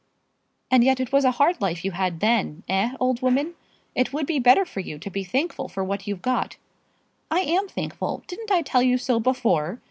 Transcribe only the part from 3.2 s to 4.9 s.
woman? It would be better for